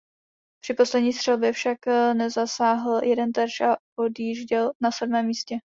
Při 0.63 0.73
poslední 0.73 1.13
střelbě 1.13 1.53
však 1.53 1.77
nezasáhl 2.13 3.03
jeden 3.03 3.31
terč 3.33 3.61
a 3.61 3.77
odjížděl 3.95 4.71
na 4.81 4.91
sedmém 4.91 5.25
místě. 5.25 5.57